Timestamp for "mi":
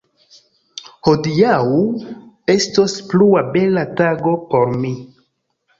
4.83-4.99